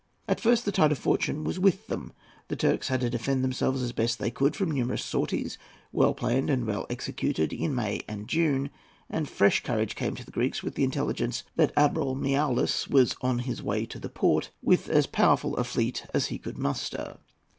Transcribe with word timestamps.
At 0.27 0.39
first 0.39 0.65
the 0.65 0.71
tide 0.71 0.91
of 0.91 0.97
fortune 0.97 1.43
was 1.43 1.59
with 1.59 1.85
them. 1.85 2.11
The 2.47 2.55
Turks 2.55 2.87
had 2.87 3.01
to 3.01 3.09
defend 3.11 3.43
themselves 3.43 3.83
as 3.83 3.91
best 3.91 4.17
they 4.17 4.31
could 4.31 4.55
from 4.55 4.71
numerous 4.71 5.05
sorties, 5.05 5.59
well 5.91 6.15
planned 6.15 6.49
and 6.49 6.65
well 6.65 6.87
executed, 6.89 7.53
in 7.53 7.75
May 7.75 8.01
and 8.07 8.27
June; 8.27 8.71
and 9.11 9.29
fresh 9.29 9.61
courage 9.61 9.93
came 9.93 10.15
to 10.15 10.25
the 10.25 10.31
Greeks 10.31 10.63
with 10.63 10.73
the 10.73 10.83
intelligence 10.83 11.43
that 11.55 11.71
Admiral 11.77 12.15
Miaoulis 12.15 12.87
was 12.87 13.15
on 13.21 13.37
his 13.45 13.61
way 13.61 13.85
to 13.85 13.99
the 13.99 14.09
port, 14.09 14.49
with 14.63 14.89
as 14.89 15.05
powerful 15.05 15.55
a 15.55 15.63
fleet 15.63 16.03
as 16.15 16.25
he 16.33 16.39
could 16.39 16.57
muster. 16.57 17.19